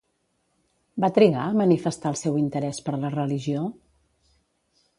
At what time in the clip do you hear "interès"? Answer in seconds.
2.45-2.81